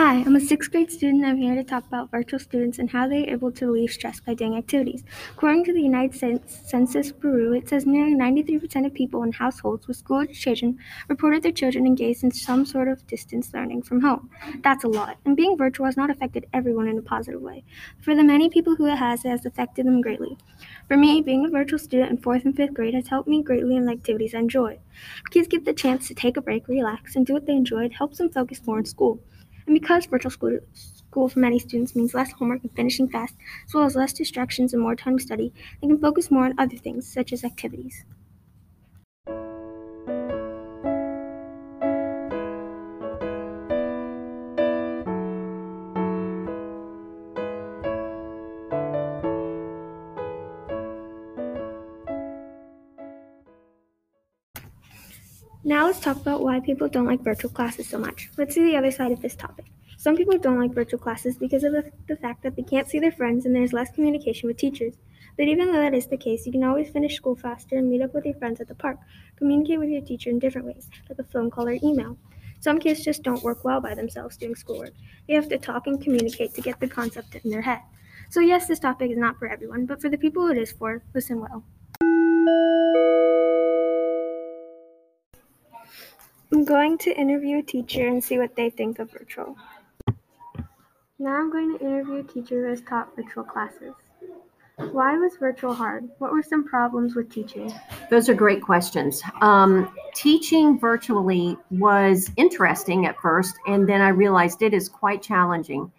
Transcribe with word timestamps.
Hi, 0.00 0.14
I'm 0.14 0.34
a 0.34 0.40
sixth 0.40 0.70
grade 0.70 0.90
student. 0.90 1.26
I'm 1.26 1.36
here 1.36 1.54
to 1.54 1.62
talk 1.62 1.86
about 1.86 2.10
virtual 2.10 2.38
students 2.38 2.78
and 2.78 2.88
how 2.88 3.06
they 3.06 3.26
are 3.26 3.34
able 3.34 3.52
to 3.52 3.66
relieve 3.66 3.90
stress 3.90 4.18
by 4.18 4.32
doing 4.32 4.56
activities. 4.56 5.04
According 5.32 5.64
to 5.64 5.74
the 5.74 5.82
United 5.82 6.14
States 6.14 6.58
Census 6.70 7.12
Bureau, 7.12 7.52
it 7.52 7.68
says 7.68 7.84
nearly 7.84 8.14
93% 8.14 8.86
of 8.86 8.94
people 8.94 9.22
in 9.24 9.32
households 9.32 9.86
with 9.86 9.98
school 9.98 10.22
age 10.22 10.40
children 10.40 10.78
reported 11.10 11.42
their 11.42 11.52
children 11.52 11.86
engaged 11.86 12.24
in 12.24 12.30
some 12.30 12.64
sort 12.64 12.88
of 12.88 13.06
distance 13.08 13.52
learning 13.52 13.82
from 13.82 14.00
home. 14.00 14.30
That's 14.62 14.84
a 14.84 14.88
lot, 14.88 15.18
and 15.26 15.36
being 15.36 15.58
virtual 15.58 15.84
has 15.84 15.98
not 15.98 16.08
affected 16.08 16.46
everyone 16.54 16.88
in 16.88 16.96
a 16.96 17.02
positive 17.02 17.42
way. 17.42 17.62
For 18.00 18.14
the 18.14 18.24
many 18.24 18.48
people 18.48 18.76
who 18.76 18.86
it 18.86 18.96
has, 18.96 19.26
it 19.26 19.28
has 19.28 19.44
affected 19.44 19.84
them 19.84 20.00
greatly. 20.00 20.38
For 20.88 20.96
me, 20.96 21.20
being 21.20 21.44
a 21.44 21.50
virtual 21.50 21.78
student 21.78 22.10
in 22.10 22.16
fourth 22.16 22.46
and 22.46 22.56
fifth 22.56 22.72
grade 22.72 22.94
has 22.94 23.08
helped 23.08 23.28
me 23.28 23.42
greatly 23.42 23.76
in 23.76 23.84
the 23.84 23.92
activities 23.92 24.34
I 24.34 24.38
enjoy. 24.38 24.78
Kids 25.30 25.46
get 25.46 25.66
the 25.66 25.74
chance 25.74 26.08
to 26.08 26.14
take 26.14 26.38
a 26.38 26.40
break, 26.40 26.68
relax, 26.68 27.16
and 27.16 27.26
do 27.26 27.34
what 27.34 27.44
they 27.44 27.52
enjoy. 27.52 27.84
It 27.84 27.92
helps 27.92 28.16
them 28.16 28.30
focus 28.30 28.62
more 28.66 28.78
in 28.78 28.86
school. 28.86 29.20
And 29.70 29.80
because 29.80 30.06
virtual 30.06 30.32
school, 30.32 30.58
school 30.74 31.28
for 31.28 31.38
many 31.38 31.60
students 31.60 31.94
means 31.94 32.12
less 32.12 32.32
homework 32.32 32.62
and 32.64 32.72
finishing 32.74 33.08
fast, 33.08 33.36
as 33.68 33.72
well 33.72 33.84
as 33.84 33.94
less 33.94 34.12
distractions 34.12 34.74
and 34.74 34.82
more 34.82 34.96
time 34.96 35.16
to 35.16 35.22
study, 35.22 35.52
they 35.80 35.86
can 35.86 35.96
focus 35.96 36.28
more 36.28 36.44
on 36.44 36.58
other 36.58 36.76
things, 36.76 37.06
such 37.06 37.32
as 37.32 37.44
activities. 37.44 38.04
Now 55.70 55.86
let's 55.86 56.00
talk 56.00 56.16
about 56.16 56.42
why 56.42 56.58
people 56.58 56.88
don't 56.88 57.06
like 57.06 57.20
virtual 57.20 57.48
classes 57.48 57.88
so 57.88 57.96
much. 57.96 58.28
Let's 58.36 58.56
see 58.56 58.64
the 58.64 58.76
other 58.76 58.90
side 58.90 59.12
of 59.12 59.22
this 59.22 59.36
topic. 59.36 59.66
Some 59.98 60.16
people 60.16 60.36
don't 60.36 60.58
like 60.58 60.74
virtual 60.74 60.98
classes 60.98 61.36
because 61.36 61.62
of 61.62 61.72
the, 61.72 61.92
the, 62.08 62.16
fact 62.16 62.42
that 62.42 62.56
they 62.56 62.64
can't 62.64 62.88
see 62.88 62.98
their 62.98 63.12
friends 63.12 63.46
and 63.46 63.54
there's 63.54 63.72
less 63.72 63.88
communication 63.92 64.48
with 64.48 64.56
teachers. 64.56 64.94
But 65.36 65.46
even 65.46 65.68
though 65.68 65.78
that 65.78 65.94
is 65.94 66.08
the 66.08 66.16
case, 66.16 66.44
you 66.44 66.50
can 66.50 66.64
always 66.64 66.90
finish 66.90 67.14
school 67.14 67.36
faster 67.36 67.78
and 67.78 67.88
meet 67.88 68.02
up 68.02 68.12
with 68.14 68.24
your 68.24 68.34
friends 68.34 68.60
at 68.60 68.66
the 68.66 68.74
park. 68.74 68.98
Communicate 69.36 69.78
with 69.78 69.90
your 69.90 70.00
teacher 70.00 70.28
in 70.28 70.40
different 70.40 70.66
ways, 70.66 70.90
like 71.08 71.20
a 71.20 71.30
phone 71.30 71.52
call 71.52 71.68
or 71.68 71.78
email. 71.84 72.18
Some 72.58 72.80
kids 72.80 73.04
just 73.04 73.22
don't 73.22 73.44
work 73.44 73.62
well 73.62 73.80
by 73.80 73.94
themselves 73.94 74.36
doing 74.36 74.56
schoolwork. 74.56 74.94
They 75.28 75.34
have 75.34 75.48
to 75.50 75.58
talk 75.58 75.86
and 75.86 76.02
communicate 76.02 76.52
to 76.54 76.62
get 76.62 76.80
the 76.80 76.88
concept 76.88 77.36
in 77.36 77.48
their 77.48 77.62
head. 77.62 77.82
So, 78.28 78.40
yes, 78.40 78.66
this 78.66 78.80
topic 78.80 79.12
is 79.12 79.18
not 79.18 79.38
for 79.38 79.46
everyone, 79.46 79.86
but 79.86 80.00
for 80.02 80.08
the 80.08 80.18
people 80.18 80.48
it 80.48 80.58
is 80.58 80.72
for, 80.72 81.04
listen 81.14 81.40
well. 81.40 81.62
I'm 86.52 86.64
going 86.64 86.98
to 86.98 87.16
interview 87.16 87.58
a 87.58 87.62
teacher 87.62 88.08
and 88.08 88.22
see 88.22 88.38
what 88.38 88.56
they 88.56 88.70
think 88.70 88.98
of 88.98 89.10
virtual. 89.10 89.56
Now 91.18 91.36
I'm 91.36 91.52
going 91.52 91.78
to 91.78 91.84
interview 91.84 92.16
a 92.16 92.22
teacher 92.22 92.62
who 92.62 92.70
has 92.70 92.80
taught 92.80 93.14
virtual 93.14 93.44
classes. 93.44 93.94
Why 94.92 95.16
was 95.16 95.36
virtual 95.36 95.74
hard? 95.74 96.08
What 96.18 96.32
were 96.32 96.42
some 96.42 96.64
problems 96.66 97.14
with 97.14 97.30
teaching? 97.30 97.72
Those 98.08 98.28
are 98.28 98.34
great 98.34 98.62
questions. 98.62 99.22
Um, 99.42 99.94
teaching 100.14 100.78
virtually 100.78 101.56
was 101.70 102.30
interesting 102.36 103.06
at 103.06 103.20
first, 103.20 103.56
and 103.66 103.88
then 103.88 104.00
I 104.00 104.08
realized 104.08 104.62
it 104.62 104.72
is 104.72 104.88
quite 104.88 105.22
challenging. 105.22 105.92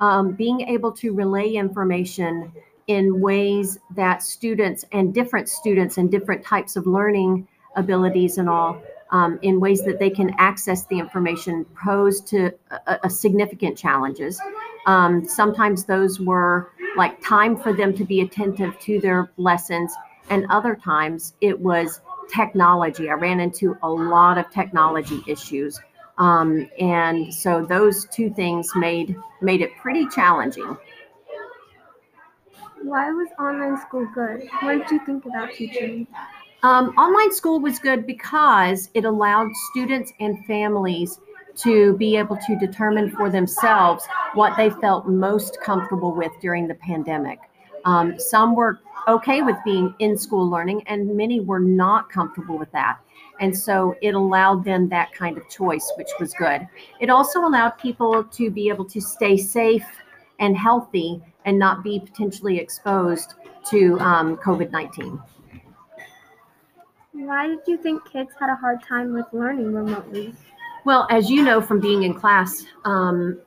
Um, 0.00 0.32
being 0.32 0.60
able 0.60 0.92
to 0.92 1.14
relay 1.14 1.50
information 1.54 2.52
in 2.86 3.20
ways 3.20 3.78
that 3.96 4.22
students 4.22 4.84
and 4.92 5.12
different 5.12 5.48
students 5.48 5.96
and 5.98 6.10
different 6.10 6.44
types 6.44 6.76
of 6.76 6.86
learning 6.86 7.48
abilities 7.76 8.38
and 8.38 8.48
all 8.48 8.80
um, 9.10 9.38
in 9.42 9.60
ways 9.60 9.82
that 9.84 9.98
they 9.98 10.10
can 10.10 10.34
access 10.38 10.84
the 10.86 10.98
information 10.98 11.64
posed 11.82 12.26
to 12.28 12.52
a, 12.86 12.98
a 13.04 13.10
significant 13.10 13.76
challenges. 13.76 14.40
Um, 14.86 15.26
sometimes 15.26 15.84
those 15.84 16.20
were 16.20 16.72
like 16.96 17.20
time 17.22 17.56
for 17.56 17.72
them 17.72 17.94
to 17.94 18.04
be 18.04 18.20
attentive 18.20 18.78
to 18.80 19.00
their 19.00 19.30
lessons, 19.36 19.92
and 20.30 20.46
other 20.50 20.74
times 20.74 21.34
it 21.40 21.58
was 21.58 22.00
technology. 22.32 23.08
I 23.08 23.14
ran 23.14 23.40
into 23.40 23.76
a 23.82 23.88
lot 23.88 24.38
of 24.38 24.50
technology 24.50 25.22
issues. 25.26 25.80
Um, 26.18 26.68
and 26.80 27.32
so 27.32 27.64
those 27.64 28.06
two 28.06 28.30
things 28.30 28.70
made 28.74 29.16
made 29.40 29.60
it 29.60 29.70
pretty 29.80 30.06
challenging. 30.08 30.76
Why 32.82 33.10
was 33.10 33.28
online 33.38 33.80
school 33.80 34.08
good? 34.14 34.48
What 34.60 34.78
did 34.78 34.90
you 34.90 35.06
think 35.06 35.26
about 35.26 35.52
teaching? 35.52 36.06
Um, 36.62 36.88
online 36.98 37.32
school 37.32 37.60
was 37.60 37.78
good 37.78 38.06
because 38.06 38.90
it 38.94 39.04
allowed 39.04 39.50
students 39.70 40.12
and 40.18 40.44
families 40.46 41.20
to 41.58 41.96
be 41.96 42.16
able 42.16 42.36
to 42.36 42.56
determine 42.56 43.10
for 43.10 43.30
themselves 43.30 44.06
what 44.34 44.56
they 44.56 44.70
felt 44.70 45.06
most 45.06 45.58
comfortable 45.62 46.12
with 46.12 46.32
during 46.40 46.66
the 46.66 46.74
pandemic. 46.74 47.38
Um, 47.84 48.18
some 48.18 48.56
were 48.56 48.80
okay 49.06 49.42
with 49.42 49.56
being 49.64 49.94
in 50.00 50.18
school 50.18 50.48
learning, 50.48 50.82
and 50.86 51.16
many 51.16 51.40
were 51.40 51.60
not 51.60 52.10
comfortable 52.10 52.58
with 52.58 52.70
that. 52.72 52.98
And 53.40 53.56
so 53.56 53.94
it 54.02 54.14
allowed 54.14 54.64
them 54.64 54.88
that 54.88 55.12
kind 55.12 55.38
of 55.38 55.48
choice, 55.48 55.92
which 55.96 56.10
was 56.18 56.34
good. 56.34 56.66
It 57.00 57.08
also 57.08 57.40
allowed 57.40 57.70
people 57.78 58.24
to 58.24 58.50
be 58.50 58.68
able 58.68 58.84
to 58.86 59.00
stay 59.00 59.36
safe 59.36 59.86
and 60.40 60.56
healthy 60.56 61.22
and 61.44 61.58
not 61.58 61.84
be 61.84 62.00
potentially 62.00 62.58
exposed 62.58 63.34
to 63.70 63.98
um, 64.00 64.36
COVID 64.38 64.72
19. 64.72 65.20
Why 67.18 67.48
did 67.48 67.58
you 67.66 67.76
think 67.76 68.08
kids 68.08 68.30
had 68.38 68.48
a 68.48 68.54
hard 68.54 68.80
time 68.82 69.12
with 69.12 69.26
learning 69.32 69.74
remotely? 69.74 70.34
Well, 70.84 71.06
as 71.10 71.28
you 71.28 71.42
know 71.42 71.60
from 71.60 71.80
being 71.80 72.04
in 72.04 72.14
class, 72.14 72.64
um, 72.84 73.38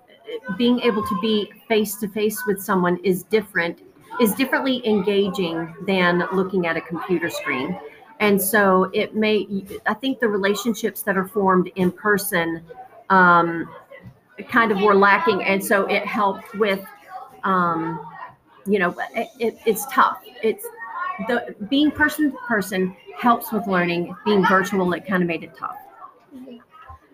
being 0.58 0.82
able 0.82 1.08
to 1.08 1.20
be 1.22 1.50
face 1.70 1.96
to 1.96 2.10
face 2.10 2.46
with 2.46 2.62
someone 2.62 2.98
is 3.04 3.24
different, 3.24 3.82
is 4.20 4.34
differently 4.36 4.86
engaging 4.86 5.74
than 5.88 6.28
looking 6.34 6.68
at 6.68 6.76
a 6.76 6.82
computer 6.82 7.30
screen. 7.30 7.80
And 8.20 8.42
so 8.42 8.92
it 8.94 9.16
may, 9.16 9.48
I 9.88 9.94
think 9.94 10.20
the 10.20 10.28
relationships 10.28 11.02
that 11.04 11.18
are 11.18 11.28
formed 11.28 11.72
in 11.76 11.92
person 11.92 12.64
um, 13.10 13.70
kind 14.50 14.74
of 14.74 14.82
were 14.82 14.96
lacking. 14.96 15.44
And 15.44 15.64
so 15.64 15.86
it 15.86 16.06
helped 16.06 16.54
with, 16.56 16.86
um, 17.46 18.06
you 18.68 18.80
know, 18.80 18.94
it, 19.16 19.58
it's 19.66 19.86
tough. 19.88 20.22
It's 20.44 20.66
the 21.28 21.56
being 21.70 21.92
person 21.92 22.32
to 22.32 22.38
person 22.48 22.96
helps 23.18 23.52
with 23.52 23.68
learning. 23.68 24.16
Being 24.26 24.46
virtual, 24.46 24.92
it 24.94 25.06
kind 25.06 25.24
of 25.24 25.28
made 25.28 25.44
it 25.44 25.56
tough. 25.58 25.76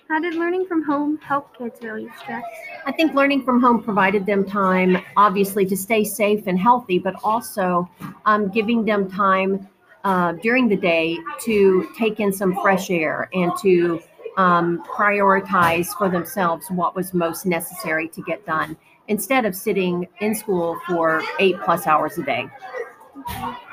How 0.10 0.22
did 0.22 0.36
learning 0.36 0.68
from 0.68 0.84
home 0.84 1.18
help 1.18 1.58
kids 1.58 1.82
relieve 1.82 2.12
stress? 2.18 2.44
I 2.86 2.94
think 2.94 3.14
learning 3.14 3.44
from 3.44 3.60
home 3.60 3.84
provided 3.84 4.26
them 4.26 4.46
time, 4.46 5.04
obviously, 5.18 5.66
to 5.66 5.76
stay 5.76 6.06
safe 6.06 6.48
and 6.48 6.58
healthy, 6.58 6.98
but 6.98 7.16
also 7.26 7.90
um, 8.26 8.48
giving 8.48 8.86
them 8.86 9.12
time 9.12 9.68
uh, 10.06 10.32
during 10.34 10.70
the 10.70 10.78
day 10.78 11.18
to 11.42 11.90
take 11.98 12.22
in 12.22 12.32
some 12.32 12.56
fresh 12.62 12.90
air 12.90 13.30
and 13.34 13.52
to 13.62 14.00
um, 14.38 14.82
prioritize 14.84 15.88
for 15.98 16.08
themselves 16.08 16.68
what 16.72 16.96
was 16.96 17.14
most 17.14 17.46
necessary 17.46 18.08
to 18.08 18.22
get 18.22 18.46
done 18.46 18.78
instead 19.10 19.46
of 19.46 19.56
sitting 19.56 20.08
in 20.22 20.34
school 20.34 20.80
for 20.88 21.22
eight 21.40 21.60
plus 21.66 21.86
hours 21.86 22.18
a 22.18 22.24
day. 22.24 22.48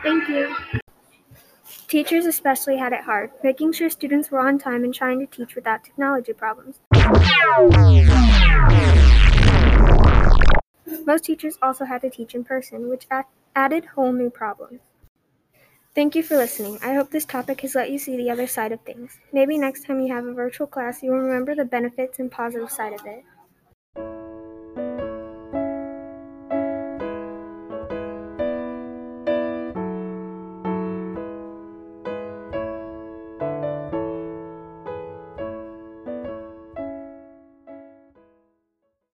Thank 0.03 0.29
you. 0.29 0.55
Teachers 1.89 2.27
especially 2.27 2.77
had 2.77 2.93
it 2.93 3.03
hard, 3.03 3.31
making 3.43 3.73
sure 3.73 3.89
students 3.89 4.31
were 4.31 4.41
on 4.41 4.59
time 4.59 4.85
and 4.85 4.95
trying 4.95 5.21
to 5.21 5.27
teach 5.27 5.55
without 5.55 5.85
technology 5.85 6.33
problems. 6.33 6.81
Most 11.07 11.25
teachers 11.25 11.59
also 11.63 11.85
had 11.85 12.01
to 12.01 12.11
teach 12.11 12.35
in 12.35 12.45
person, 12.45 12.89
which 12.89 13.07
added 13.55 13.85
whole 13.85 14.13
new 14.13 14.31
problems. 14.31 14.81
Thank 15.95 16.17
you 16.17 16.25
for 16.25 16.37
listening. 16.37 16.79
I 16.83 16.95
hope 16.95 17.11
this 17.11 17.25
topic 17.25 17.61
has 17.61 17.77
let 17.77 17.91
you 17.91 17.99
see 17.99 18.17
the 18.17 18.31
other 18.31 18.49
side 18.49 18.73
of 18.73 18.81
things. 18.81 19.21
Maybe 19.33 19.57
next 19.57 19.87
time 19.87 20.01
you 20.01 20.13
have 20.13 20.27
a 20.27 20.33
virtual 20.33 20.67
class, 20.67 21.03
you 21.03 21.13
will 21.13 21.21
remember 21.21 21.55
the 21.55 21.65
benefits 21.65 22.19
and 22.19 22.31
positive 22.31 22.71
side 22.71 22.93
of 22.95 23.07
it. 23.07 23.23